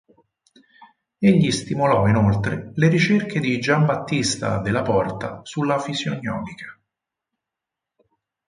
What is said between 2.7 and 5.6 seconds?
le ricerche di Giambattista della Porta